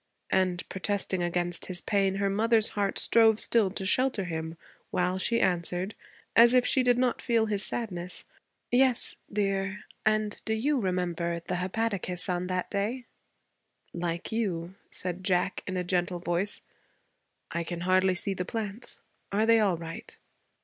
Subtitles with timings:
[0.31, 4.57] And, protesting against his pain, her mother's heart strove still to shelter him
[4.89, 5.93] while she answered,
[6.35, 8.25] as if she did not feel his sadness,
[8.71, 13.05] 'Yes, dear, and do you remember the hepaticas on that day?'
[13.93, 16.61] 'Like you,' said Jack in a gentle voice.
[17.51, 19.01] 'I can hardly see the plants.
[19.31, 20.17] Are they all right?'